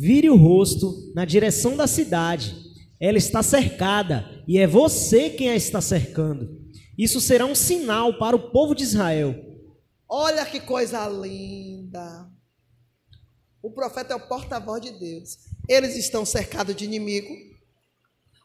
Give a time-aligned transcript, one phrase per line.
[0.00, 2.54] Vire o rosto na direção da cidade.
[3.00, 6.56] Ela está cercada e é você quem a está cercando.
[6.96, 9.34] Isso será um sinal para o povo de Israel.
[10.08, 12.30] Olha que coisa linda.
[13.60, 15.36] O profeta é o porta-voz de Deus.
[15.68, 17.34] Eles estão cercados de inimigo.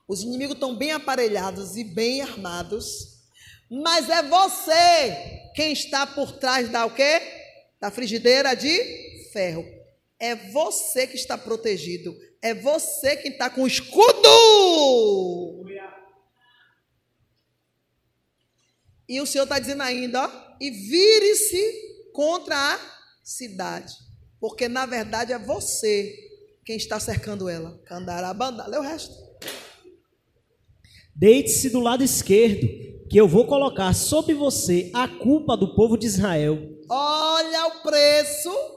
[0.07, 3.21] Os inimigos estão bem aparelhados e bem armados.
[3.69, 7.21] Mas é você quem está por trás da o quê?
[7.79, 9.63] Da frigideira de ferro.
[10.23, 12.17] É você que está protegido.
[12.41, 15.65] É você quem está com o escudo.
[19.05, 22.79] E o Senhor está dizendo ainda, ó, e vire-se contra a
[23.21, 23.93] cidade.
[24.39, 26.17] Porque na verdade é você
[26.65, 27.77] quem está cercando ela.
[27.83, 29.13] Candarabanda, lê o resto.
[31.13, 32.65] Deite-se do lado esquerdo,
[33.09, 36.57] que eu vou colocar sobre você a culpa do povo de Israel.
[36.89, 38.73] Olha o preço.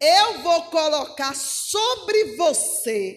[0.00, 3.16] Eu vou colocar sobre você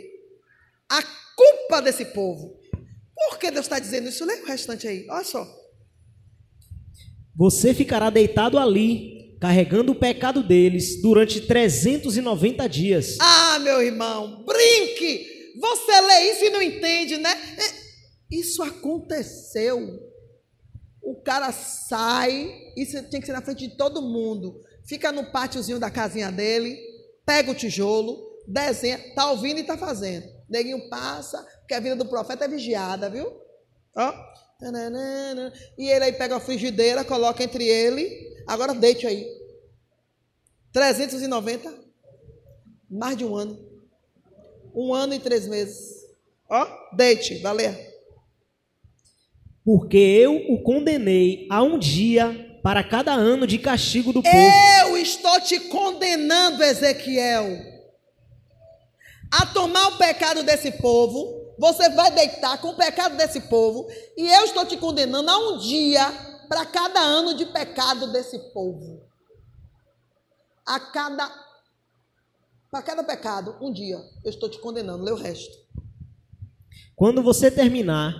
[0.88, 1.02] a
[1.36, 2.60] culpa desse povo.
[3.16, 4.24] Por que Deus está dizendo isso?
[4.24, 5.08] Lê o restante aí.
[5.10, 5.48] Olha só.
[7.36, 13.18] Você ficará deitado ali, carregando o pecado deles durante 390 dias.
[13.20, 15.34] Ah, meu irmão, brinque!
[15.60, 17.32] Você lê isso e não entende, né?
[17.32, 20.00] É, isso aconteceu.
[21.02, 24.62] O cara sai, isso tinha que ser na frente de todo mundo.
[24.86, 26.93] Fica no pátiozinho da casinha dele,
[27.26, 30.28] pega o tijolo, desenha, tá ouvindo e tá fazendo.
[30.50, 33.42] Neguinho passa, porque a vida do profeta é vigiada, viu?
[33.96, 34.14] Ó.
[35.78, 38.10] E ele aí pega a frigideira, coloca entre ele.
[38.48, 39.26] Agora deite aí.
[40.72, 41.74] 390.
[42.90, 43.60] Mais de um ano.
[44.74, 46.04] Um ano e três meses.
[46.50, 47.74] Ó, deite, valeu.
[49.66, 54.54] Porque eu o condenei a um dia para cada ano de castigo do povo.
[54.88, 57.46] Eu estou te condenando, Ezequiel,
[59.32, 64.28] a tomar o pecado desse povo você vai deitar com o pecado desse povo, e
[64.28, 66.12] eu estou te condenando a um dia
[66.48, 69.02] para cada ano de pecado desse povo.
[70.66, 71.44] A cada
[72.72, 75.04] para cada pecado, um dia, eu estou te condenando.
[75.04, 75.56] Lê o resto.
[76.96, 78.16] Quando você terminar,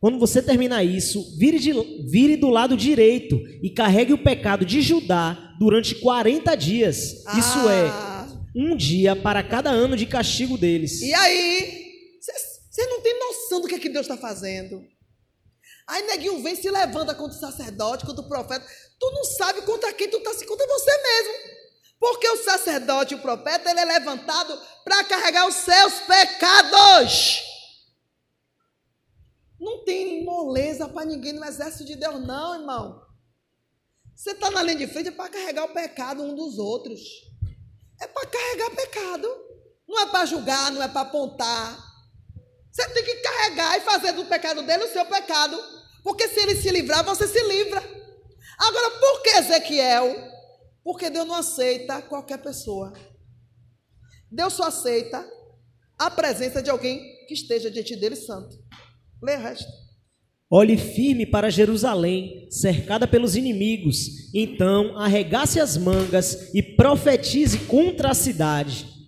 [0.00, 1.72] quando você terminar isso, vire, de,
[2.08, 7.22] vire do lado direito e carregue o pecado de Judá durante 40 dias.
[7.26, 7.38] Ah.
[7.38, 8.10] Isso é
[8.56, 11.02] um dia para cada ano de castigo deles.
[11.02, 14.82] E aí, você não tem noção do que, é que Deus está fazendo.
[15.86, 18.64] Aí neguinho vem, se levanta contra o sacerdote, contra o profeta.
[18.98, 21.34] Tu não sabe contra quem tu está se contra você mesmo.
[21.98, 27.49] Porque o sacerdote e o profeta, ele é levantado para carregar os seus pecados.
[29.60, 33.02] Não tem moleza para ninguém no exército de Deus, não, irmão.
[34.16, 37.00] Você está na linha de frente é para carregar o pecado um dos outros.
[38.00, 39.28] É para carregar pecado.
[39.86, 41.78] Não é para julgar, não é para apontar.
[42.70, 45.58] Você tem que carregar e fazer do pecado dele o seu pecado.
[46.02, 47.82] Porque se ele se livrar, você se livra.
[48.58, 50.16] Agora, por que Ezequiel?
[50.82, 52.92] Porque Deus não aceita qualquer pessoa.
[54.30, 55.26] Deus só aceita
[55.98, 58.56] a presença de alguém que esteja diante dele santo.
[59.22, 59.68] Lê o resto.
[60.52, 64.32] Olhe firme para Jerusalém, cercada pelos inimigos.
[64.34, 69.00] Então arregace as mangas e profetize contra a cidade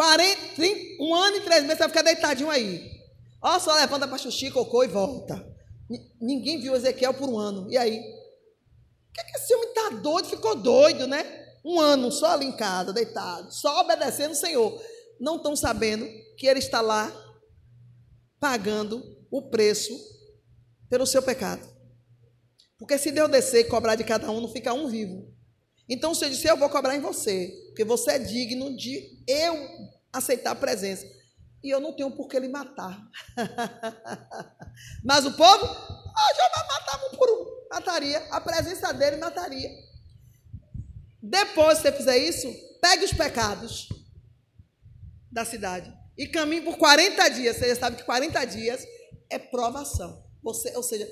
[0.00, 2.90] 40, 30, um ano e três meses, você vai ficar deitadinho aí.
[3.42, 5.46] Ó, só levanta para xuxi, cocô e volta.
[6.18, 7.70] Ninguém viu Ezequiel por um ano.
[7.70, 7.98] E aí?
[7.98, 10.28] O que, é que esse homem está doido?
[10.28, 11.22] Ficou doido, né?
[11.62, 14.80] Um ano só ali em casa, deitado, só obedecendo o Senhor.
[15.20, 17.12] Não estão sabendo que ele está lá
[18.40, 19.92] pagando o preço
[20.88, 21.68] pelo seu pecado.
[22.78, 25.32] Porque se Deus descer e cobrar de cada um, não fica um vivo.
[25.86, 29.54] Então o Senhor disse: Eu vou cobrar em você, porque você é digno de eu
[30.12, 31.06] aceitar a presença.
[31.62, 32.98] E eu não tenho por que lhe matar.
[35.04, 37.68] Mas o povo, ah, já vai matar um por um.
[37.70, 38.18] Mataria.
[38.30, 39.68] A presença dele mataria.
[41.22, 42.50] Depois que você fizer isso,
[42.80, 43.90] pegue os pecados
[45.30, 47.56] da cidade e caminhe por 40 dias.
[47.56, 48.86] Você já sabe que 40 dias
[49.30, 50.22] é provação.
[50.42, 51.10] Você, ou seja,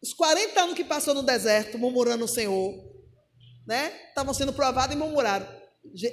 [0.00, 2.72] os 40 anos que passou no deserto, murmurando o Senhor,
[3.66, 3.92] né?
[4.08, 5.44] Estavam sendo provados e murmuraram.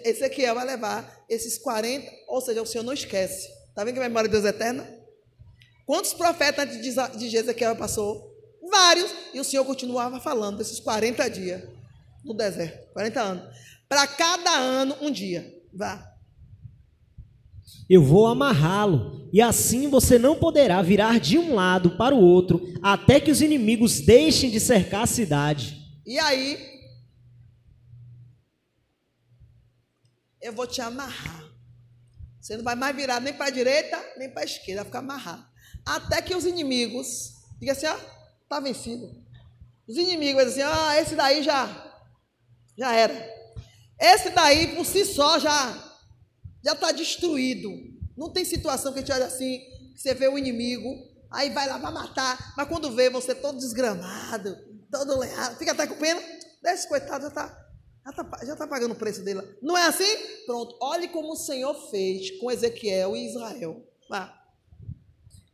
[0.03, 3.47] Ezequiel vai levar esses 40, ou seja, o Senhor não esquece.
[3.69, 4.97] Está vendo que a memória de Deus é eterna?
[5.85, 8.35] Quantos profetas de Ezequiel passou?
[8.71, 9.13] Vários.
[9.35, 11.61] E o Senhor continuava falando desses 40 dias
[12.25, 12.91] no deserto.
[12.93, 13.57] 40 anos.
[13.87, 15.55] Para cada ano, um dia.
[15.71, 16.16] Vá.
[17.89, 22.61] Eu vou amarrá-lo, e assim você não poderá virar de um lado para o outro,
[22.81, 25.77] até que os inimigos deixem de cercar a cidade.
[26.05, 26.57] E aí,
[30.41, 31.43] eu vou te amarrar.
[32.39, 34.99] Você não vai mais virar nem para a direita, nem para a esquerda, vai ficar
[34.99, 35.45] amarrado.
[35.85, 37.97] Até que os inimigos, diga assim, ó,
[38.43, 39.09] está vencido.
[39.87, 41.67] Os inimigos assim, ah, esse daí já,
[42.77, 43.37] já era.
[43.99, 45.86] Esse daí, por si só, já
[46.67, 47.71] já está destruído.
[48.17, 49.59] Não tem situação que a gente olha assim,
[49.95, 50.89] que você vê o inimigo,
[51.31, 54.57] aí vai lá, vai matar, mas quando vê você todo desgramado,
[54.91, 56.21] todo leado, fica até com pena,
[56.61, 57.67] desse coitado já está
[58.03, 59.41] já está já tá pagando o preço dele.
[59.61, 60.17] Não é assim?
[60.45, 63.81] Pronto, olhe como o Senhor fez com Ezequiel e Israel.
[64.09, 64.33] Vá.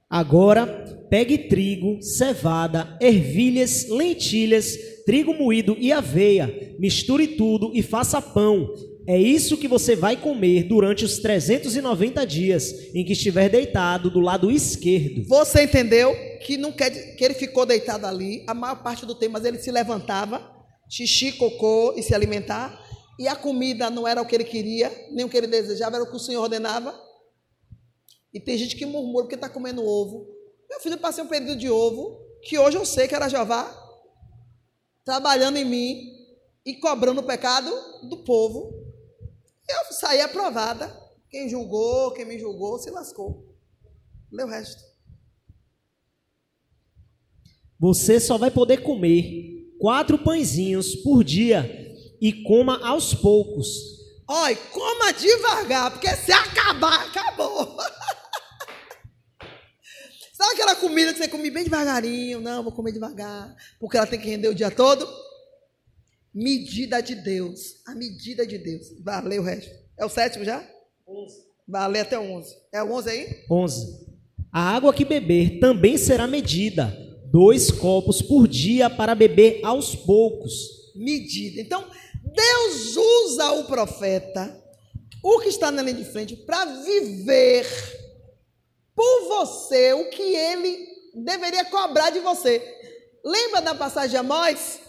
[0.10, 0.68] Agora,
[1.10, 8.93] pegue trigo, cevada, ervilhas, lentilhas, trigo moído e aveia, misture tudo e faça pão.
[9.06, 14.22] É isso que você vai comer durante os 390 dias em que estiver deitado do
[14.22, 15.28] lado esquerdo.
[15.28, 19.34] Você entendeu que não quer que ele ficou deitado ali a maior parte do tempo,
[19.34, 20.42] mas ele se levantava,
[20.90, 22.82] xixi, cocô e se alimentar,
[23.20, 26.06] e a comida não era o que ele queria, nem o que ele desejava, era
[26.06, 26.98] o que o Senhor ordenava.
[28.34, 30.28] E tem gente que murmura porque está comendo ovo.
[30.70, 33.72] Meu filho, passei um período de ovo, que hoje eu sei que era Jeová,
[35.06, 36.14] trabalhando em mim
[36.66, 37.70] e cobrando o pecado
[38.10, 38.83] do povo.
[39.68, 40.96] Eu saí aprovada.
[41.30, 43.56] Quem julgou, quem me julgou, se lascou.
[44.32, 44.84] Lê o resto.
[47.80, 51.70] Você só vai poder comer quatro pãezinhos por dia
[52.22, 53.68] e coma aos poucos.
[54.28, 57.78] Olha, coma devagar, porque se acabar, acabou.
[60.34, 62.40] Sabe aquela comida que você come bem devagarinho?
[62.40, 65.08] Não, vou comer devagar, porque ela tem que render o dia todo.
[66.34, 67.76] Medida de Deus.
[67.86, 68.88] A medida de Deus.
[69.04, 69.70] Vai ler o resto.
[69.98, 70.68] É o sétimo já?
[71.08, 71.36] 11.
[71.68, 72.56] Vai ler até o 11.
[72.74, 73.46] É o 11 aí?
[73.50, 74.14] 11.
[74.52, 76.96] A água que beber também será medida.
[77.26, 80.94] Dois copos por dia para beber aos poucos.
[80.96, 81.62] Medida.
[81.62, 81.88] Então,
[82.24, 84.60] Deus usa o profeta,
[85.24, 87.66] o que está na linha de frente, para viver
[88.96, 92.62] por você o que ele deveria cobrar de você.
[93.24, 94.83] Lembra da passagem de Amós?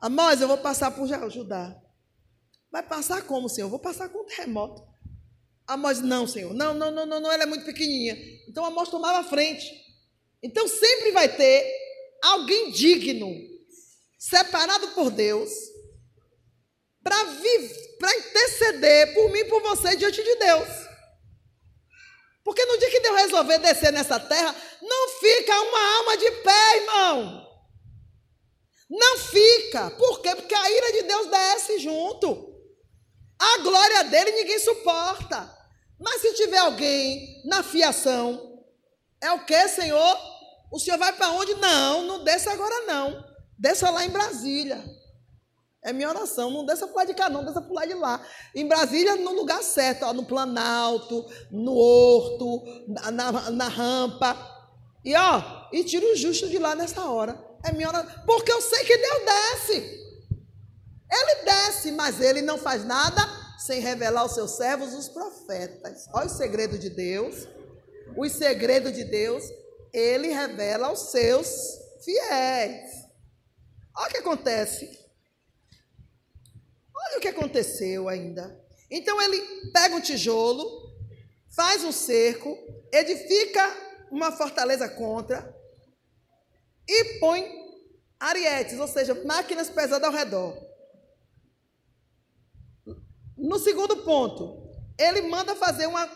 [0.00, 1.76] Amós, eu vou passar por Judá.
[2.70, 3.68] Vai passar como, Senhor?
[3.68, 4.82] Vou passar com um terremoto.
[5.66, 6.54] Amós, não, Senhor.
[6.54, 8.16] Não, não, não, não, ela é muito pequenininha.
[8.48, 9.68] Então Amós tomava a frente.
[10.42, 11.64] Então sempre vai ter
[12.22, 13.30] alguém digno,
[14.18, 15.50] separado por Deus,
[17.02, 20.68] para interceder por mim por você diante de Deus.
[22.42, 26.76] Porque no dia que Deus resolver descer nessa terra, não fica uma alma de pé,
[26.78, 27.49] irmão.
[28.90, 29.90] Não fica.
[29.92, 30.34] Por quê?
[30.34, 32.50] Porque a ira de Deus desce junto.
[33.38, 35.58] A glória dele ninguém suporta.
[35.98, 38.64] Mas se tiver alguém na fiação,
[39.22, 40.18] é o que, Senhor?
[40.72, 41.54] O senhor vai para onde?
[41.54, 43.24] Não, não desça agora não.
[43.58, 44.82] Desça lá em Brasília.
[45.82, 46.50] É minha oração.
[46.50, 48.26] Não desça para lá de cá, não, desça para lá de lá.
[48.54, 54.36] Em Brasília, no lugar certo, ó, no Planalto, no Horto, na, na rampa.
[55.04, 57.49] E ó, e tira o justo de lá nessa hora.
[57.62, 58.24] É minha oração.
[58.24, 60.00] Porque eu sei que Deus desce.
[61.10, 63.20] Ele desce, mas ele não faz nada
[63.58, 66.08] sem revelar aos seus servos, os profetas.
[66.12, 67.48] Olha o segredo de Deus.
[68.16, 69.44] O segredo de Deus,
[69.92, 71.48] ele revela aos seus
[72.04, 72.90] fiéis.
[73.96, 75.00] Olha o que acontece.
[76.94, 78.58] Olha o que aconteceu ainda.
[78.90, 79.40] Então ele
[79.72, 80.64] pega um tijolo,
[81.54, 82.56] faz um cerco,
[82.92, 83.62] edifica
[84.10, 85.54] uma fortaleza contra,
[86.90, 87.48] e põe
[88.18, 90.58] arietes, ou seja, máquinas pesadas ao redor.
[93.36, 94.68] No segundo ponto,
[94.98, 96.10] ele manda fazer uma.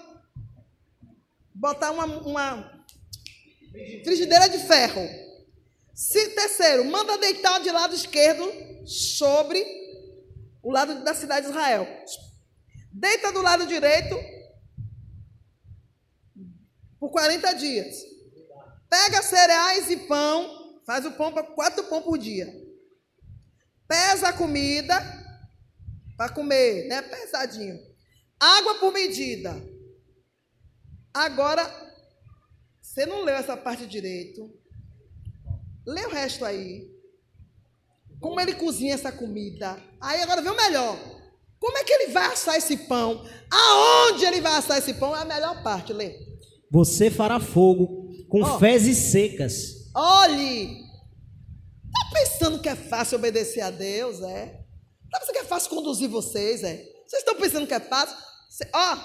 [1.54, 2.84] botar uma, uma
[4.02, 5.08] frigideira de ferro.
[5.94, 8.44] Se, terceiro, manda deitar de lado esquerdo
[8.84, 9.64] sobre
[10.60, 11.86] o lado da cidade de Israel.
[12.92, 14.16] Deita do lado direito
[16.98, 17.96] por 40 dias.
[18.90, 22.52] Pega cereais e pão Faz o pão para quatro pão por dia.
[23.88, 24.94] Pesa a comida
[26.16, 27.00] para comer, né?
[27.02, 27.78] Pesadinho.
[28.38, 29.54] Água por medida.
[31.12, 31.62] Agora,
[32.80, 34.50] você não leu essa parte direito.
[35.86, 36.90] Lê o resto aí.
[38.20, 39.78] Como ele cozinha essa comida.
[40.00, 40.98] Aí agora vê o melhor.
[41.58, 43.24] Como é que ele vai assar esse pão?
[43.50, 46.14] Aonde ele vai assar esse pão é a melhor parte, lê.
[46.70, 48.58] Você fará fogo com oh.
[48.58, 50.82] fezes secas Olhe!
[51.86, 54.60] Está pensando que é fácil obedecer a Deus, é?
[55.04, 56.76] Está pensando que é fácil conduzir vocês, é?
[57.06, 58.16] Vocês estão pensando que é fácil?
[58.72, 58.98] Ó,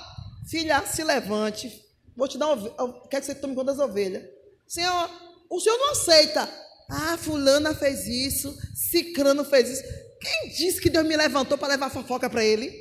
[0.49, 1.85] filha, se levante.
[2.15, 4.23] Vou te dar uma Quero que você tome conta das ovelhas.
[4.67, 5.09] Senhor,
[5.49, 6.49] o senhor não aceita.
[6.89, 9.83] Ah, fulana fez isso, cicrano fez isso.
[10.19, 12.71] Quem disse que Deus me levantou para levar fofoca para ele?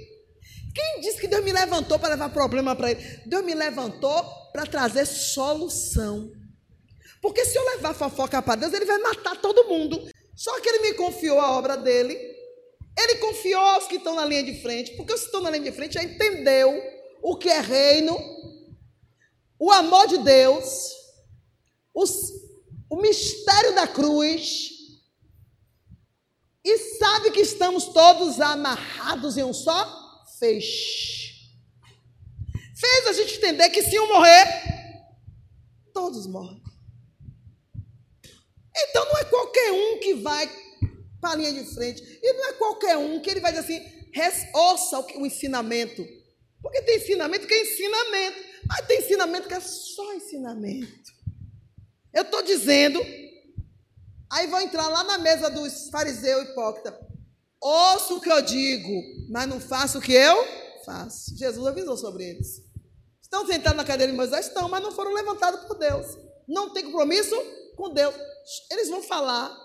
[0.74, 3.22] Quem disse que Deus me levantou para levar problema para ele?
[3.26, 6.32] Deus me levantou para trazer solução.
[7.28, 10.02] Porque se eu levar fofoca para Deus, ele vai matar todo mundo.
[10.34, 12.14] Só que ele me confiou a obra dele.
[12.98, 14.96] Ele confiou aos que estão na linha de frente.
[14.96, 16.82] Porque os que estão na linha de frente já entendeu
[17.20, 18.18] o que é reino,
[19.58, 20.90] o amor de Deus,
[21.92, 22.32] os,
[22.88, 24.70] o mistério da cruz.
[26.64, 30.64] E sabe que estamos todos amarrados em um só fez.
[32.74, 34.46] Fez a gente entender que se um morrer,
[35.92, 36.67] todos morrem.
[38.80, 40.48] Então não é qualquer um que vai
[41.20, 42.02] para a linha de frente.
[42.22, 46.06] E não é qualquer um que ele vai dizer assim, ouça o, o ensinamento.
[46.62, 48.38] Porque tem ensinamento que é ensinamento.
[48.66, 51.12] Mas tem ensinamento que é só ensinamento.
[52.12, 53.00] Eu estou dizendo,
[54.30, 56.94] aí vou entrar lá na mesa dos fariseus hipócritas.
[57.60, 60.36] Ouço o que eu digo, mas não faço o que eu
[60.84, 61.36] faço.
[61.36, 62.62] Jesus avisou sobre eles.
[63.20, 64.46] Estão sentados na cadeira de Moisés?
[64.46, 66.16] Estão, mas não foram levantados por Deus.
[66.48, 67.36] Não tem compromisso
[67.78, 68.14] com Deus.
[68.70, 69.56] Eles vão falar,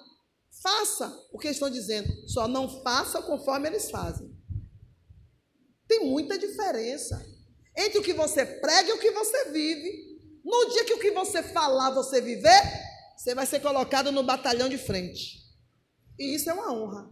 [0.61, 4.31] faça o que estão dizendo, só não faça conforme eles fazem.
[5.87, 7.25] Tem muita diferença
[7.75, 10.13] entre o que você prega e o que você vive.
[10.45, 12.61] No dia que o que você falar, você viver,
[13.17, 15.41] você vai ser colocado no batalhão de frente.
[16.19, 17.09] E isso é uma honra.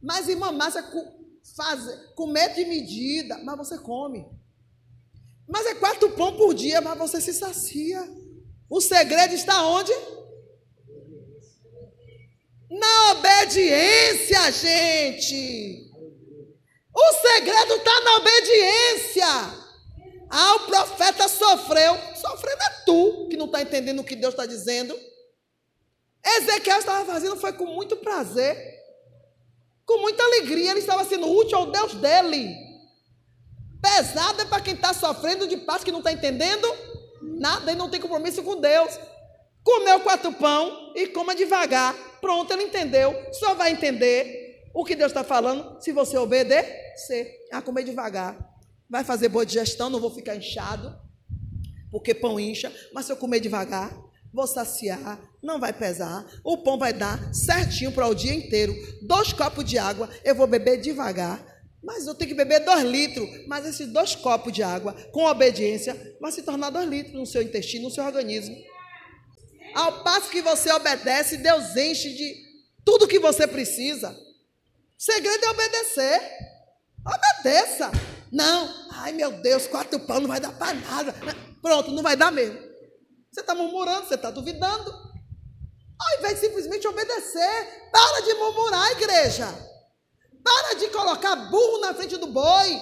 [0.00, 0.84] Mas, irmã Márcia,
[1.56, 4.26] faz, comer de medida, mas você come.
[5.48, 8.02] Mas é quatro pão por dia, mas você se sacia.
[8.68, 9.92] O segredo está onde?
[12.70, 15.90] Na obediência, gente.
[16.94, 19.26] O segredo está na obediência.
[20.30, 21.96] Ah, o profeta sofreu.
[22.16, 24.98] Sofrendo é tu, que não está entendendo o que Deus está dizendo.
[26.24, 28.56] Ezequiel estava fazendo, foi com muito prazer.
[29.84, 32.56] Com muita alegria, ele estava sendo útil ao Deus dele.
[33.82, 36.66] Pesado é para quem está sofrendo de paz, que não está entendendo
[37.38, 38.98] nada e não tem compromisso com Deus.
[39.62, 41.94] Comeu quatro pão e coma devagar.
[42.20, 43.14] Pronto, ele entendeu.
[43.32, 47.40] Só vai entender o que Deus está falando se você obedecer.
[47.52, 48.36] A comer devagar.
[48.88, 50.94] Vai fazer boa digestão, não vou ficar inchado,
[51.90, 52.72] porque pão incha.
[52.92, 53.90] Mas se eu comer devagar,
[54.32, 58.74] vou saciar, não vai pesar, o pão vai dar certinho para o dia inteiro.
[59.02, 61.40] Dois copos de água, eu vou beber devagar,
[61.84, 63.28] mas eu tenho que beber dois litros.
[63.46, 67.42] Mas esses dois copos de água, com obediência, vai se tornar dois litros no seu
[67.42, 68.56] intestino, no seu organismo.
[69.74, 72.34] Ao passo que você obedece, Deus enche de
[72.84, 74.10] tudo que você precisa.
[74.10, 76.20] O segredo é obedecer.
[77.06, 77.90] Obedeça.
[78.32, 81.14] Não, ai meu Deus, quatro pão não vai dar para nada.
[81.60, 82.58] Pronto, não vai dar mesmo.
[83.30, 84.90] Você está murmurando, você está duvidando.
[84.90, 89.73] Ao invés de simplesmente obedecer, para de murmurar, igreja.
[90.44, 92.80] Para de colocar burro na frente do boi.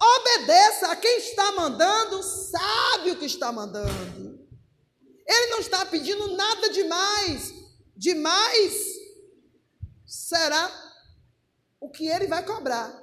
[0.00, 4.38] Obedeça a quem está mandando, sabe o que está mandando.
[5.26, 7.54] Ele não está pedindo nada demais.
[7.96, 9.00] Demais
[10.06, 10.70] será
[11.80, 13.02] o que ele vai cobrar.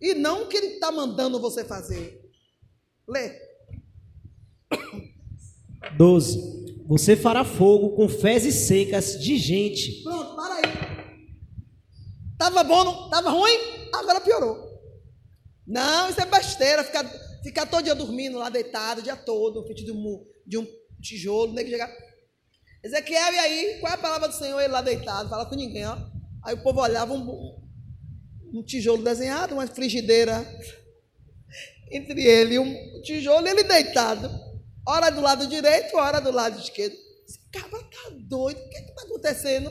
[0.00, 2.20] E não o que ele está mandando você fazer.
[3.06, 3.40] Lê.
[5.96, 6.84] 12.
[6.86, 10.02] Você fará fogo com fezes secas de gente.
[10.02, 10.87] Pronto, para aí.
[12.38, 13.10] Tava bom?
[13.10, 13.58] Tava ruim?
[13.92, 14.68] Agora piorou.
[15.66, 16.84] Não, isso é besteira.
[16.84, 17.04] Ficar,
[17.42, 20.66] ficar todo dia dormindo lá deitado, o dia todo, frente de um, de um
[21.02, 21.90] tijolo, nem que chegar.
[22.82, 23.80] Ezequiel, e aí?
[23.80, 24.60] Qual é a palavra do Senhor?
[24.60, 25.98] Ele lá deitado, fala com ninguém, ó.
[26.44, 27.58] Aí o povo olhava um,
[28.54, 30.46] um tijolo desenhado, uma frigideira
[31.90, 34.30] entre ele e um tijolo ele deitado.
[34.86, 36.96] Hora do lado direito, hora do lado esquerdo.
[37.26, 37.60] Esse tá
[38.12, 38.58] doido.
[38.58, 39.70] O que está acontecendo?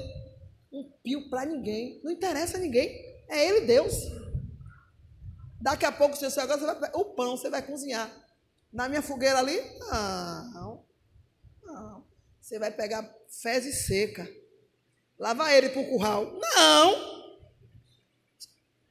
[0.71, 2.01] Um pio para ninguém.
[2.03, 2.89] Não interessa a ninguém.
[3.29, 3.93] É ele Deus.
[5.59, 8.09] Daqui a pouco, você agora você vai, o pão você vai cozinhar.
[8.71, 9.59] Na minha fogueira ali?
[9.79, 10.85] Não.
[11.63, 12.07] Não.
[12.39, 13.09] Você vai pegar
[13.41, 14.27] fezes seca.
[15.17, 16.39] Lavar ele para o curral?
[16.39, 17.17] Não.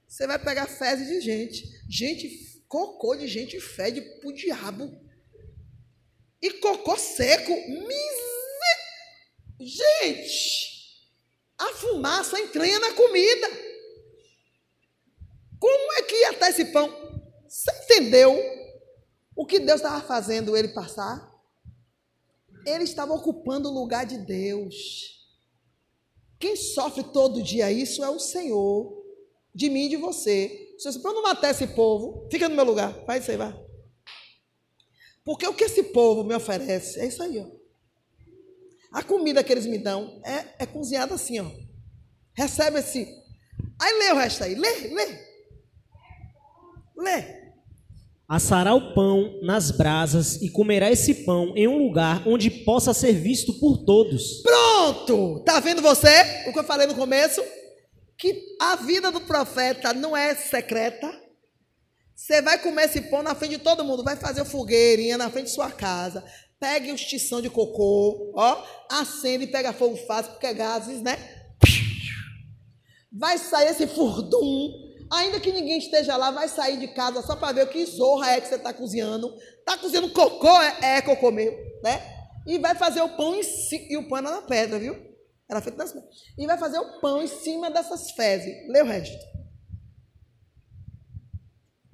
[0.06, 1.64] Você vai pegar fezes de gente.
[1.88, 4.90] Gente, cocô de gente fede para o diabo.
[6.42, 7.52] E cocô seco.
[7.52, 8.36] Miser...
[9.58, 10.75] Gente,
[11.58, 13.48] a fumaça entranha na comida.
[15.58, 16.88] Como é que ia estar esse pão?
[17.48, 18.38] Você entendeu
[19.34, 21.34] o que Deus estava fazendo ele passar?
[22.64, 25.16] Ele estava ocupando o lugar de Deus.
[26.38, 29.02] Quem sofre todo dia isso é o Senhor,
[29.54, 30.74] de mim e de você.
[30.78, 32.92] Se você não matar esse povo, fica no meu lugar.
[33.06, 33.66] Vai aí, vai.
[35.24, 37.55] Porque o que esse povo me oferece é isso aí, ó.
[38.96, 41.50] A comida que eles me dão é, é cozinhada assim, ó.
[42.32, 43.06] Recebe esse.
[43.78, 44.54] Aí lê o resto aí.
[44.54, 45.18] Lê, lê.
[46.96, 47.24] Lê.
[48.26, 53.12] Assará o pão nas brasas e comerá esse pão em um lugar onde possa ser
[53.12, 54.40] visto por todos.
[54.40, 55.44] Pronto!
[55.44, 56.46] Tá vendo você?
[56.48, 57.44] O que eu falei no começo?
[58.16, 61.12] Que a vida do profeta não é secreta.
[62.14, 65.48] Você vai comer esse pão na frente de todo mundo, vai fazer fogueirinha na frente
[65.48, 66.24] de sua casa.
[66.58, 71.16] Pegue os tição de cocô, ó, acende e pega fogo fácil, porque é gases, né?
[73.12, 77.52] Vai sair esse furdum Ainda que ninguém esteja lá, vai sair de casa só para
[77.52, 79.32] ver o que zorra é que você está cozinhando.
[79.58, 82.00] Está cozinhando cocô, é, é cocô mesmo, né?
[82.46, 83.84] E vai fazer o pão em cima.
[83.88, 84.96] E o pão era na pedra, viu?
[85.48, 85.94] Era feito das
[86.36, 88.52] E vai fazer o pão em cima dessas fezes.
[88.68, 89.16] Lê o resto.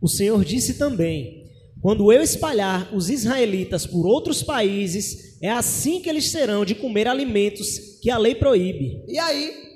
[0.00, 1.41] O Senhor disse também:
[1.82, 7.08] Quando eu espalhar os israelitas por outros países, é assim que eles serão de comer
[7.08, 9.04] alimentos que a lei proíbe.
[9.08, 9.72] E aí,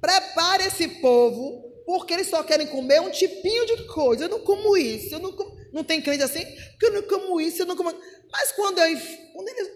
[0.00, 4.24] Prepare esse povo, porque eles só querem comer um tipinho de coisa.
[4.24, 5.58] Eu não como isso, eu não como.
[5.72, 6.44] Não tem crente assim?
[6.78, 7.92] Que eu não como isso, eu não como.
[8.30, 8.98] Mas quando eu,
[9.34, 9.68] quando eles,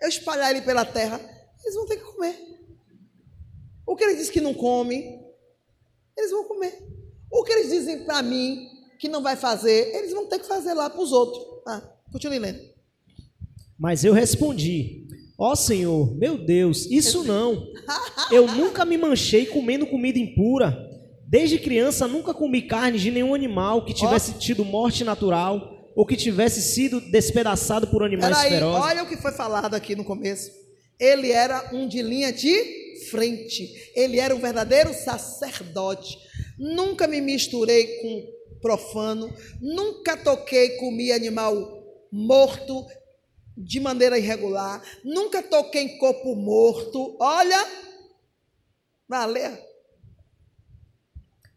[0.00, 1.20] eu espalhar ele pela terra,
[1.62, 2.36] eles vão ter que comer.
[3.86, 5.20] O que eles dizem que não come,
[6.16, 6.76] eles vão comer.
[7.30, 10.74] O que eles dizem para mim que não vai fazer, eles vão ter que fazer
[10.74, 11.42] lá para os outros.
[11.66, 12.60] Ah, continue lendo.
[13.78, 15.06] Mas eu respondi:
[15.38, 17.66] Ó oh, Senhor, meu Deus, isso não.
[18.30, 20.76] Eu nunca me manchei comendo comida impura.
[21.28, 24.38] Desde criança nunca comi carne de nenhum animal que tivesse oh.
[24.38, 28.82] tido morte natural ou que tivesse sido despedaçado por animais Peraí, ferozes.
[28.82, 30.50] Olha o que foi falado aqui no começo.
[30.98, 33.68] Ele era um de linha de frente.
[33.94, 36.16] Ele era um verdadeiro sacerdote.
[36.58, 38.35] Nunca me misturei com
[38.66, 41.54] profano, nunca toquei, comi animal
[42.10, 42.84] morto,
[43.56, 47.16] de maneira irregular, nunca toquei em corpo morto.
[47.20, 47.64] Olha,
[49.08, 49.56] valeu.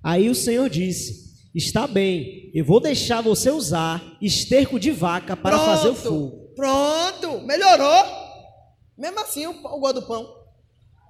[0.04, 5.58] Aí o Senhor disse: Está bem, eu vou deixar você usar esterco de vaca para
[5.58, 6.54] pronto, fazer o fogo.
[6.56, 8.06] Pronto, melhorou.
[8.96, 10.38] Mesmo assim, o, o gosto do pão.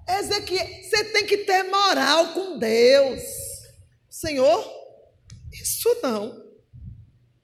[0.08, 3.22] Ezequiel, você tem que ter moral com Deus.
[4.10, 4.79] Senhor,
[5.78, 6.50] isso não.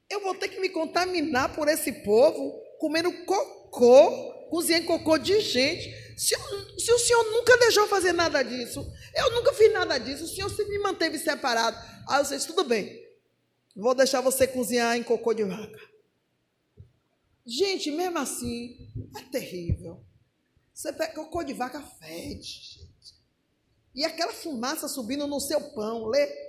[0.09, 5.89] Eu vou ter que me contaminar por esse povo comendo cocô, cozinhando cocô de gente.
[6.17, 8.85] Se, eu, se, o senhor nunca deixou fazer nada disso,
[9.15, 11.77] eu nunca fiz nada disso, o senhor sempre me manteve separado.
[12.07, 13.05] Aí eu disse, tudo bem,
[13.75, 15.79] vou deixar você cozinhar em cocô de vaca.
[17.45, 20.03] Gente, mesmo assim, é terrível.
[20.73, 23.15] Você pega cocô de vaca fede, gente.
[23.93, 26.44] E aquela fumaça subindo no seu pão, lê.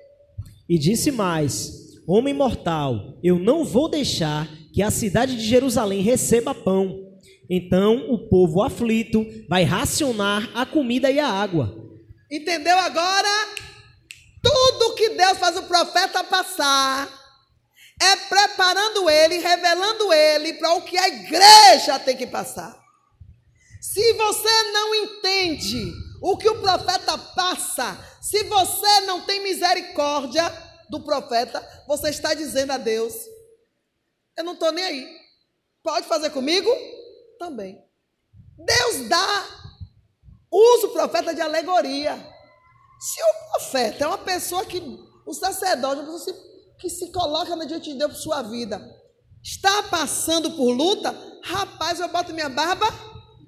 [0.69, 6.55] E disse mais: Homem mortal, eu não vou deixar que a cidade de Jerusalém receba
[6.55, 7.07] pão.
[7.49, 11.75] Então o povo aflito vai racionar a comida e a água.
[12.31, 13.29] Entendeu agora?
[14.43, 17.09] Tudo que Deus faz o profeta passar
[18.01, 22.77] é preparando ele, revelando ele para o que a igreja tem que passar.
[23.81, 30.43] Se você não entende o que o profeta passa, se você não tem misericórdia
[30.91, 33.15] do profeta, você está dizendo a Deus:
[34.37, 35.17] eu não estou nem aí.
[35.81, 36.69] Pode fazer comigo?
[37.39, 37.81] Também.
[38.59, 39.47] Deus dá,
[40.51, 42.17] usa o profeta de alegoria.
[42.99, 44.81] Se o profeta é uma pessoa que,
[45.25, 46.37] o sacerdote, uma pessoa
[46.81, 48.83] que se coloca na diante de Deus por sua vida,
[49.41, 52.89] está passando por luta, rapaz, eu boto minha barba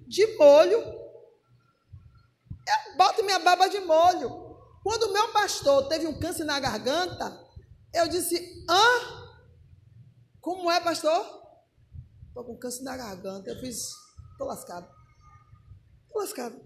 [0.07, 0.79] de molho.
[2.69, 4.48] Eu boto minha barba de molho.
[4.83, 7.39] Quando o meu pastor teve um câncer na garganta,
[7.93, 9.29] eu disse: hã?
[10.41, 11.39] Como é, pastor?
[12.29, 13.51] Estou com câncer na garganta.
[13.51, 13.91] Eu fiz,
[14.33, 14.89] estou lascado.
[16.07, 16.61] Estou lascado.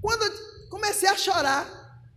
[0.00, 1.66] Quando eu comecei a chorar,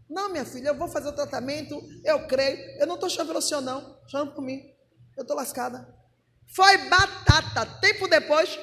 [0.10, 2.58] não, minha filha, eu vou fazer o tratamento, eu creio.
[2.80, 4.00] Eu não estou chorando pelo senhor, não.
[4.08, 4.62] Chorando por mim.
[5.18, 5.88] Eu estou lascada.
[6.54, 7.66] Foi batata.
[7.80, 8.60] Tempo depois,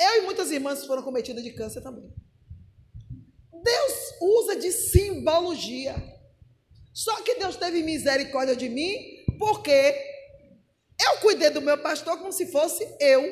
[0.00, 2.12] eu e muitas irmãs foram cometidas de câncer também.
[3.66, 5.96] Deus usa de simbologia.
[6.94, 9.94] Só que Deus teve misericórdia de mim porque
[11.00, 13.24] eu cuidei do meu pastor como se fosse eu.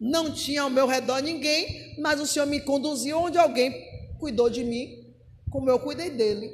[0.00, 3.72] Não tinha ao meu redor ninguém, mas o Senhor me conduziu onde alguém
[4.20, 5.12] cuidou de mim,
[5.50, 6.52] como eu cuidei dele.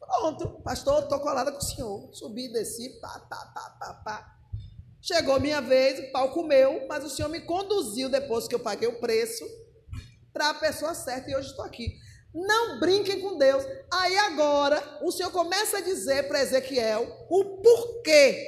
[0.00, 2.08] Pronto, pastor, estou colada com o senhor.
[2.12, 4.36] Subi, desci, pá, pá, pá, pá, pá.
[5.00, 8.88] Chegou minha vez, o pau comeu, mas o senhor me conduziu depois que eu paguei
[8.88, 9.44] o preço
[10.34, 11.96] para a pessoa certa e hoje estou aqui.
[12.34, 13.64] Não brinquem com Deus.
[13.92, 18.44] Aí agora, o Senhor começa a dizer para Ezequiel o porquê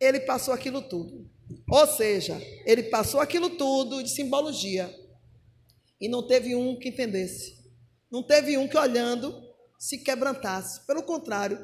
[0.00, 1.28] ele passou aquilo tudo.
[1.70, 4.92] Ou seja, ele passou aquilo tudo de simbologia.
[6.00, 7.58] E não teve um que entendesse.
[8.10, 9.34] Não teve um que olhando
[9.78, 10.86] se quebrantasse.
[10.86, 11.58] Pelo contrário,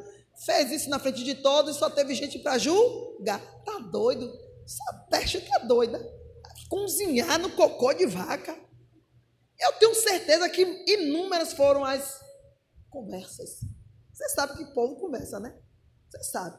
[0.44, 3.40] fez isso na frente de todos e só teve gente para julgar.
[3.64, 4.30] Tá doido?
[4.64, 5.98] Essa peste tá doida.
[6.68, 8.63] Cozinhar no cocô de vaca.
[9.58, 12.20] Eu tenho certeza que inúmeras foram as
[12.90, 13.60] conversas.
[14.12, 15.56] Você sabe que povo conversa, né?
[16.08, 16.56] Você sabe.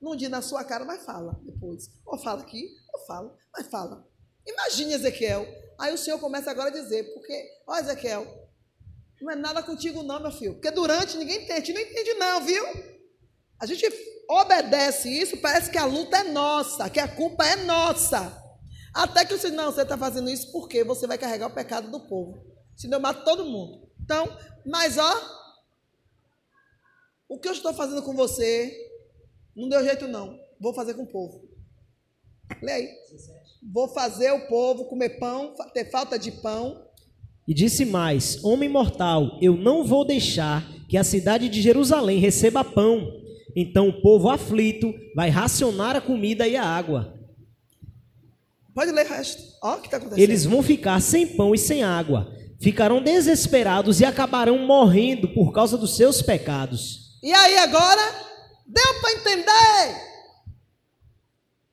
[0.00, 1.90] Não diz na sua cara, mas fala depois.
[2.04, 4.06] Ou fala aqui, ou fala, mas fala.
[4.46, 5.46] Imagine Ezequiel.
[5.78, 8.26] Aí o Senhor começa agora a dizer, porque, ó Ezequiel,
[9.20, 10.54] não é nada contigo não, meu filho.
[10.54, 12.64] Porque durante ninguém entende, não entende não, viu?
[13.58, 13.86] A gente
[14.28, 18.47] obedece isso, parece que a luta é nossa, que a culpa é nossa.
[18.98, 22.00] Até que você, não, você está fazendo isso porque você vai carregar o pecado do
[22.00, 22.36] povo.
[22.74, 23.88] Senão eu mato todo mundo.
[24.02, 24.28] Então,
[24.66, 25.14] mas ó,
[27.28, 28.76] o que eu estou fazendo com você
[29.54, 30.36] não deu jeito não.
[30.60, 31.48] Vou fazer com o povo.
[32.60, 32.88] Lê aí.
[33.72, 36.84] Vou fazer o povo comer pão, ter falta de pão.
[37.46, 42.64] E disse mais: Homem mortal, eu não vou deixar que a cidade de Jerusalém receba
[42.64, 43.08] pão.
[43.54, 47.16] Então o povo aflito vai racionar a comida e a água.
[48.78, 49.42] Pode ler o resto.
[49.60, 50.22] Olha o que está acontecendo.
[50.22, 52.32] Eles vão ficar sem pão e sem água.
[52.62, 57.18] Ficarão desesperados e acabarão morrendo por causa dos seus pecados.
[57.20, 58.00] E aí agora?
[58.64, 60.00] Deu para entender?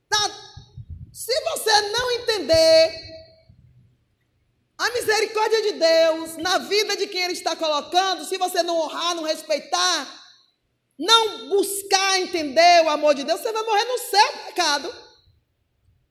[0.08, 0.30] Tá.
[1.12, 2.92] Se você não entender
[4.76, 9.14] a misericórdia de Deus na vida de quem Ele está colocando, se você não honrar,
[9.14, 10.08] não respeitar,
[10.98, 15.05] não buscar entender o amor de Deus, você vai morrer no seu pecado.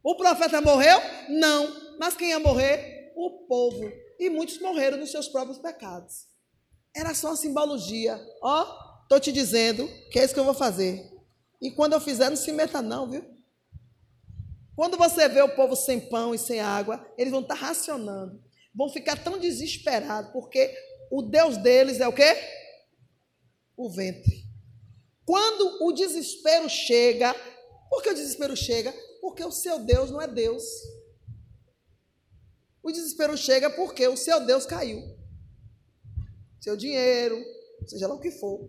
[0.05, 0.99] O profeta morreu?
[1.29, 1.97] Não.
[1.97, 3.11] Mas quem ia morrer?
[3.15, 3.91] O povo.
[4.19, 6.27] E muitos morreram nos seus próprios pecados.
[6.95, 8.15] Era só uma simbologia.
[8.39, 11.11] Ó, estou te dizendo que é isso que eu vou fazer.
[11.59, 13.25] E quando eu fizer, não se meta não, viu?
[14.75, 18.39] Quando você vê o povo sem pão e sem água, eles vão estar racionando.
[18.75, 20.71] Vão ficar tão desesperados, porque
[21.09, 22.37] o Deus deles é o quê?
[23.75, 24.43] O ventre.
[25.25, 27.33] Quando o desespero chega,
[27.89, 28.93] por que o desespero chega?
[29.25, 30.63] Porque o seu Deus não é Deus.
[32.83, 35.01] O desespero chega porque o seu Deus caiu.
[36.61, 37.43] Seu dinheiro,
[37.87, 38.61] seja lá o que for.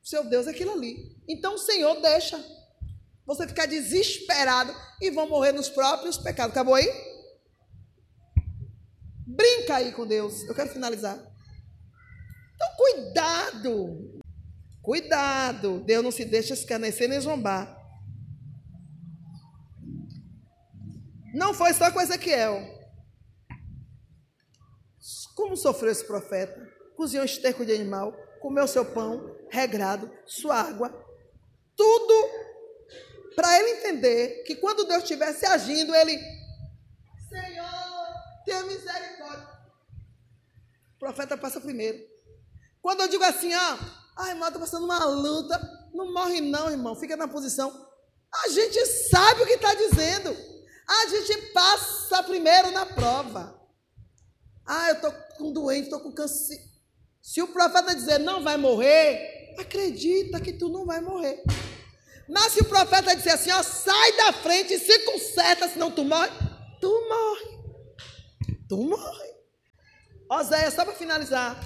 [0.00, 1.20] O seu Deus é aquilo ali.
[1.28, 2.38] Então o Senhor deixa
[3.26, 6.52] você ficar desesperado e vão morrer nos próprios pecados.
[6.52, 6.86] Acabou aí?
[9.26, 10.44] Brinca aí com Deus.
[10.44, 11.18] Eu quero finalizar.
[12.54, 14.22] Então, cuidado.
[14.80, 17.75] Cuidado, Deus não se deixa escarnecer nem zombar.
[21.36, 22.62] Não foi só com Ezequiel.
[25.34, 26.66] Como sofreu esse profeta?
[26.96, 30.88] Cozinhou esterco de animal, comeu seu pão regrado, sua água,
[31.76, 32.14] tudo
[33.34, 36.18] para ele entender que quando Deus estivesse agindo, ele,
[37.28, 38.14] Senhor,
[38.46, 39.48] tenha misericórdia.
[40.94, 42.02] O profeta passa primeiro.
[42.80, 43.78] Quando eu digo assim, ah,
[44.16, 45.60] Ai, irmão, estou passando uma luta.
[45.92, 46.96] Não morre, não, irmão.
[46.96, 47.70] Fica na posição.
[48.44, 50.55] A gente sabe o que está dizendo.
[50.86, 53.60] A gente passa primeiro na prova.
[54.64, 56.60] Ah, eu estou com doente, estou com câncer.
[57.20, 61.42] Se o profeta dizer não vai morrer, acredita que tu não vai morrer.
[62.28, 66.04] Mas se o profeta disser assim, ó, sai da frente e se conserta, senão tu
[66.04, 66.30] morre,
[66.80, 67.56] tu morre.
[68.68, 69.36] Tu morre.
[70.28, 71.56] Oséias, só para finalizar.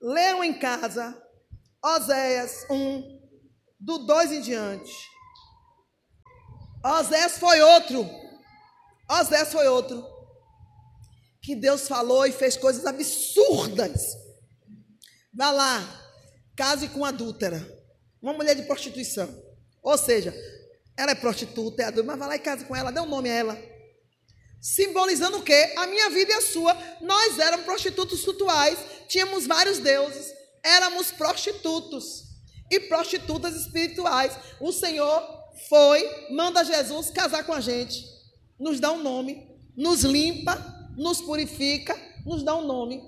[0.00, 1.22] Leiam em casa
[1.84, 3.20] Oséias 1,
[3.78, 4.92] do 2 em diante.
[6.88, 8.08] Oséias foi outro.
[9.10, 10.06] Oséias foi outro.
[11.42, 14.16] Que Deus falou e fez coisas absurdas.
[15.32, 16.02] Vá lá,
[16.56, 17.60] case com adúltera.
[18.22, 19.28] Uma mulher de prostituição.
[19.82, 20.34] Ou seja,
[20.96, 23.30] ela é prostituta, é adulta, mas vá lá e case com ela, dê um nome
[23.30, 23.62] a ela.
[24.60, 25.74] Simbolizando o quê?
[25.76, 26.76] A minha vida e a sua.
[27.00, 30.32] Nós éramos prostitutos cultuais, tínhamos vários deuses,
[30.64, 32.24] éramos prostitutos
[32.70, 34.36] e prostitutas espirituais.
[34.58, 35.37] O Senhor
[35.68, 38.04] foi, manda Jesus casar com a gente,
[38.58, 40.54] nos dá um nome, nos limpa,
[40.96, 43.02] nos purifica, nos dá um nome.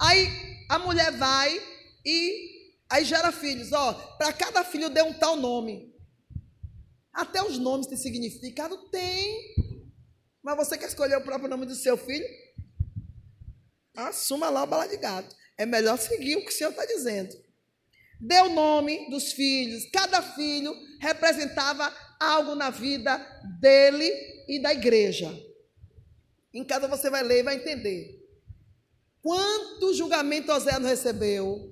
[0.00, 0.28] Aí
[0.68, 1.60] a mulher vai
[2.04, 3.72] e aí gera filhos.
[3.72, 5.94] Ó, para cada filho dê um tal nome.
[7.12, 8.76] Até os nomes têm significado?
[8.90, 9.54] Tem.
[10.42, 12.26] Mas você quer escolher o próprio nome do seu filho?
[13.96, 15.34] Assuma lá o bala de gato.
[15.56, 17.34] É melhor seguir o que o Senhor está dizendo.
[18.20, 19.88] Dê o nome dos filhos.
[19.90, 23.18] Cada filho representava algo na vida
[23.60, 24.10] dele
[24.48, 25.32] e da igreja.
[26.52, 28.16] Em casa você vai ler e vai entender.
[29.22, 31.70] Quanto julgamento Osé não recebeu?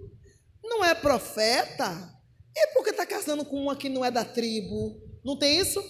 [0.63, 2.13] Não é profeta?
[2.57, 5.01] E por que está casando com uma que não é da tribo?
[5.25, 5.83] Não tem isso?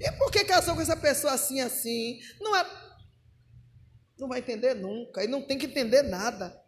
[0.00, 2.18] E por que casou com essa pessoa assim, assim?
[2.40, 2.66] Não é.
[4.18, 5.24] Não vai entender nunca.
[5.24, 6.61] E não tem que entender nada.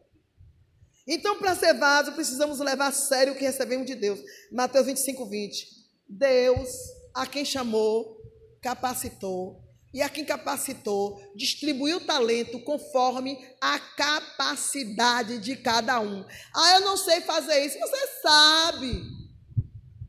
[1.07, 4.21] Então, para ser vaso, precisamos levar a sério o que recebemos de Deus.
[4.51, 5.69] Mateus 25, 20.
[6.09, 6.71] Deus,
[7.15, 8.17] a quem chamou,
[8.63, 9.63] capacitou.
[9.93, 16.25] E a quem capacitou, distribuiu o talento conforme a capacidade de cada um.
[16.53, 17.79] Ah, eu não sei fazer isso.
[17.79, 19.03] Você sabe.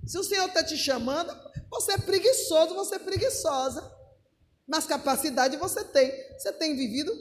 [0.08, 1.32] Se o Senhor está te chamando,
[1.70, 3.94] você é preguiçoso, você é preguiçosa.
[4.68, 6.12] Mas capacidade você tem.
[6.36, 7.12] Você tem vivido,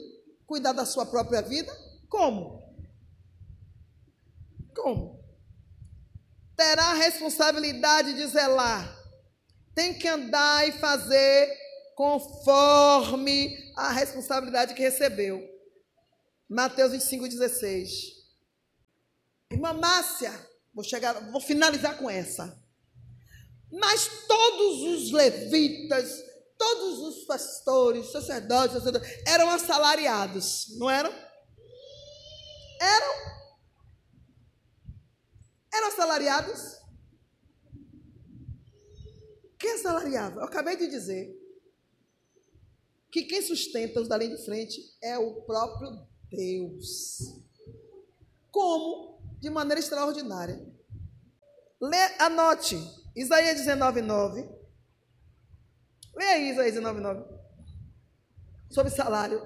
[0.47, 1.71] cuidar da sua própria vida?
[2.09, 2.64] Como?
[4.75, 5.23] Como?
[6.55, 8.95] Terá a responsabilidade de zelar.
[9.73, 11.51] Tem que andar e fazer
[11.95, 15.41] conforme a responsabilidade que recebeu.
[16.47, 18.15] Mateus 25, 16.
[19.51, 20.31] Irmã Márcia,
[20.73, 22.61] vou chegar, vou finalizar com essa.
[23.71, 26.23] Mas todos os levitas,
[26.57, 31.13] todos os pastores, sacerdotes, sacerdotes eram assalariados, não eram?
[32.79, 33.34] Eram.
[35.77, 36.79] Eram assalariados?
[39.59, 40.39] Quem assalariado?
[40.39, 41.35] Eu acabei de dizer
[43.11, 47.41] que quem sustenta os da linha de frente é o próprio Deus.
[48.51, 49.19] Como?
[49.39, 50.65] De maneira extraordinária.
[51.81, 52.77] Lê, anote.
[53.15, 54.47] Isaías 19, 9.
[56.15, 57.23] Lê aí Isaías 19, 9.
[58.69, 59.41] Sobre salário.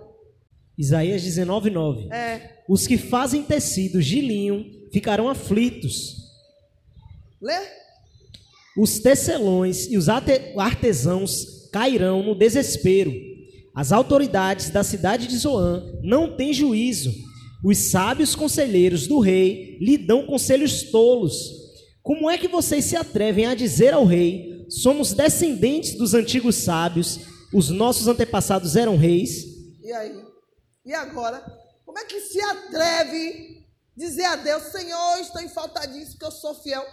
[0.78, 2.14] Isaías 19, 9.
[2.14, 2.64] É.
[2.68, 6.16] Os que fazem tecidos de linho ficarão aflitos.
[7.42, 7.60] Lê.
[8.78, 13.14] Os tecelões e os artesãos cairão no desespero.
[13.76, 17.14] As autoridades da cidade de Zoã não têm juízo.
[17.64, 21.60] Os sábios conselheiros do rei lhe dão conselhos tolos.
[22.02, 27.20] Como é que vocês se atrevem a dizer ao rei: somos descendentes dos antigos sábios,
[27.54, 29.46] os nossos antepassados eram reis?
[29.84, 30.24] E aí?
[30.86, 31.40] E agora?
[31.86, 33.66] Como é que se atreve
[34.00, 36.84] dizer a Deus: Senhor, estou em falta disso, que eu sou fiel?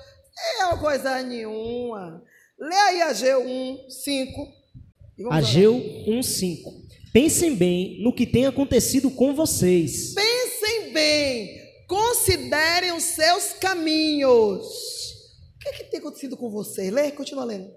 [0.60, 2.22] É coisa nenhuma.
[2.58, 4.48] Lê aí Ageu 1, 5.
[5.30, 5.74] Ageu
[6.06, 6.70] 1, 5.
[7.12, 10.12] Pensem bem no que tem acontecido com vocês.
[10.12, 14.96] Pensem bem, considerem os seus caminhos
[15.72, 16.92] que, é que tem acontecido com vocês?
[16.92, 17.70] Lê, continua lendo.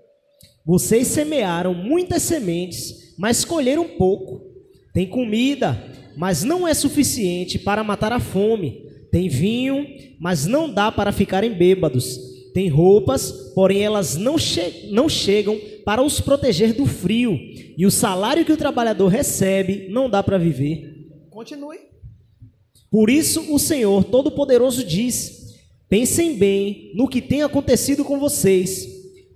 [0.66, 4.48] Vocês semearam muitas sementes, mas colheram pouco.
[4.94, 5.82] Tem comida,
[6.18, 8.89] mas não é suficiente para matar a fome.
[9.12, 9.86] Tem vinho,
[10.20, 12.20] mas não dá para ficarem bêbados.
[12.54, 17.38] Tem roupas, porém elas não, che não chegam para os proteger do frio.
[17.78, 21.08] E o salário que o trabalhador recebe não dá para viver.
[21.30, 21.80] Continue.
[22.92, 25.56] Por isso o Senhor Todo-Poderoso diz:
[25.88, 28.88] Pensem bem no que tem acontecido com vocês.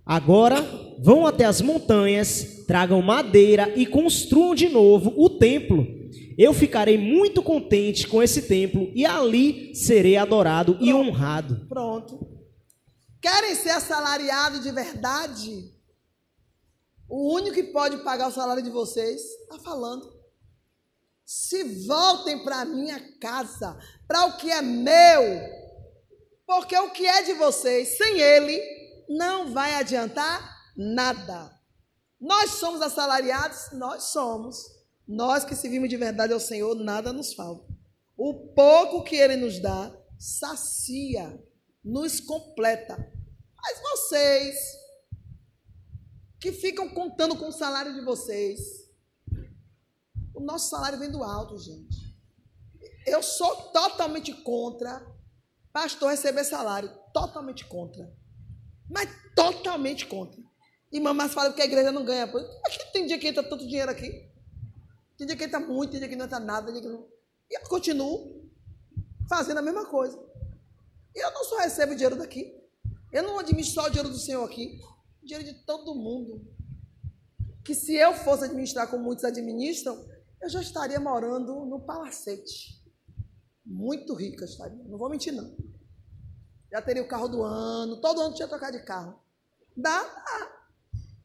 [0.05, 0.63] Agora
[0.99, 6.02] vão até as montanhas, tragam madeira e construam de novo o templo.
[6.37, 10.85] Eu ficarei muito contente com esse templo e ali serei adorado Pronto.
[10.85, 11.65] e honrado.
[11.67, 12.27] Pronto.
[13.21, 15.71] Querem ser assalariados de verdade?
[17.07, 20.11] O único que pode pagar o salário de vocês está falando.
[21.25, 25.41] Se voltem para a minha casa, para o que é meu,
[26.45, 28.61] porque o que é de vocês, sem ele,
[29.07, 31.51] não vai adiantar nada.
[32.19, 33.71] Nós somos assalariados?
[33.73, 34.72] Nós somos.
[35.07, 37.71] Nós que servimos de verdade ao Senhor, nada nos falta.
[38.15, 41.41] O pouco que ele nos dá, sacia,
[41.83, 42.95] nos completa.
[43.61, 44.55] Mas vocês,
[46.39, 48.89] que ficam contando com o salário de vocês,
[50.33, 52.13] o nosso salário vem do alto, gente.
[53.05, 55.13] Eu sou totalmente contra
[55.73, 58.07] Pastor receber salário, totalmente contra.
[58.87, 60.39] Mas totalmente contra.
[60.91, 62.25] E mamãe fala que a igreja não ganha.
[62.25, 64.31] Aqui tem dia que entra tanto dinheiro aqui.
[65.23, 66.65] Tem dia que entra muito, tem dia que não entra nada.
[66.65, 67.07] Tem dia que não...
[67.49, 68.43] E eu continuo
[69.29, 70.21] fazendo a mesma coisa.
[71.15, 72.53] Eu não só recebo dinheiro daqui.
[73.09, 74.81] Eu não administro só o dinheiro do Senhor aqui.
[75.21, 76.45] O dinheiro de todo mundo.
[77.63, 80.05] Que se eu fosse administrar como muitos administram,
[80.41, 82.83] eu já estaria morando no palacete.
[83.65, 84.83] Muito rica estaria.
[84.83, 85.55] Não vou mentir, não.
[86.69, 89.17] Já teria o carro do ano, todo ano tinha trocar de carro.
[89.77, 90.65] Dá, dá.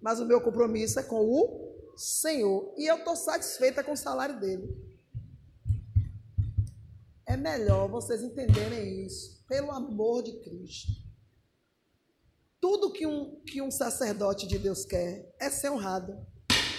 [0.00, 1.67] Mas o meu compromisso é com o
[1.98, 2.72] Senhor.
[2.76, 4.68] E eu estou satisfeita com o salário dele.
[7.26, 10.92] É melhor vocês entenderem isso, pelo amor de Cristo.
[12.61, 16.26] Tudo que um, que um sacerdote de Deus quer é ser honrado.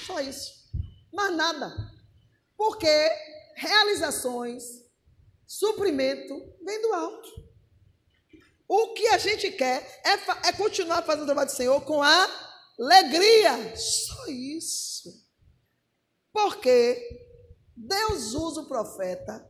[0.06, 0.72] Só isso.
[1.14, 1.72] Mas nada.
[2.58, 2.88] Porque
[3.56, 4.64] realizações,
[5.46, 7.30] suprimento vem do alto.
[8.68, 13.76] O que a gente quer é, é continuar fazendo o trabalho do Senhor com alegria.
[13.76, 14.89] Só isso.
[16.42, 17.26] Porque
[17.76, 19.46] Deus usa o profeta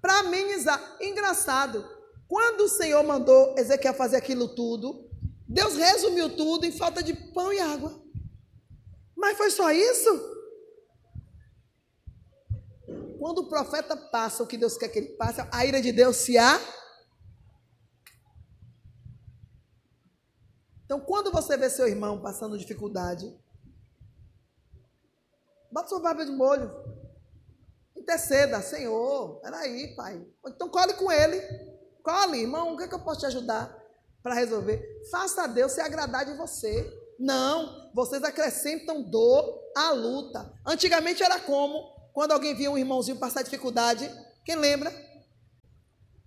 [0.00, 0.96] para amenizar.
[1.00, 1.86] Engraçado,
[2.26, 5.06] quando o Senhor mandou Ezequiel fazer aquilo tudo,
[5.46, 8.02] Deus resumiu tudo em falta de pão e água.
[9.14, 10.08] Mas foi só isso?
[13.18, 16.16] Quando o profeta passa o que Deus quer que ele passe, a ira de Deus
[16.16, 16.58] se há.
[20.86, 23.30] Então, quando você vê seu irmão passando dificuldade,
[25.70, 26.70] bota sua barba de molho.
[27.96, 30.24] Interceda, Senhor, peraí, pai.
[30.46, 31.40] Então, cole com ele.
[32.02, 33.76] Cole, irmão, o que, é que eu posso te ajudar
[34.22, 34.82] para resolver?
[35.10, 36.90] Faça a Deus se agradar de você.
[37.18, 40.52] Não, vocês acrescentam dor à luta.
[40.64, 41.98] Antigamente era como?
[42.12, 44.08] Quando alguém via um irmãozinho passar dificuldade,
[44.44, 44.92] quem lembra?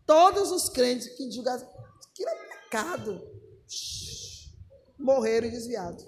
[0.06, 1.68] Todos os crentes que julgavam
[2.14, 3.22] que era pecado
[5.00, 6.06] morreram desviados.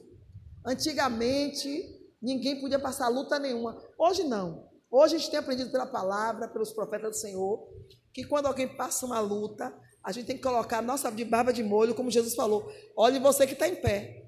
[0.65, 3.77] Antigamente, ninguém podia passar luta nenhuma.
[3.97, 4.69] Hoje não.
[4.89, 7.67] Hoje a gente tem aprendido pela palavra, pelos profetas do Senhor,
[8.13, 11.51] que quando alguém passa uma luta, a gente tem que colocar a nossa de barba
[11.51, 12.71] de molho, como Jesus falou.
[12.95, 14.23] Olhe você que está em pé.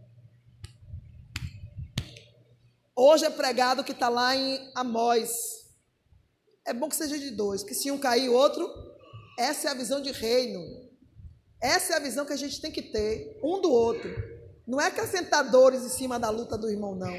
[2.95, 5.65] Hoje é pregado que está lá em Amós.
[6.65, 8.67] É bom que seja de dois, que se um cair, o outro.
[9.37, 10.61] Essa é a visão de reino.
[11.61, 14.09] Essa é a visão que a gente tem que ter, um do outro.
[14.65, 17.13] Não é acrescentar dores em cima da luta do irmão, não.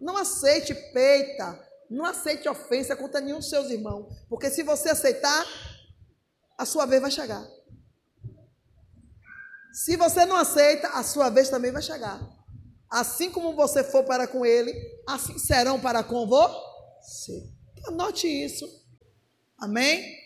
[0.00, 4.06] Não aceite peita, não aceite ofensa contra nenhum dos seus irmãos.
[4.28, 5.46] Porque se você aceitar,
[6.56, 7.46] a sua vez vai chegar.
[9.72, 12.20] Se você não aceita, a sua vez também vai chegar.
[12.90, 14.72] Assim como você for para com ele,
[15.06, 17.48] assim serão para com você.
[17.86, 18.66] Anote isso.
[19.58, 20.17] Amém?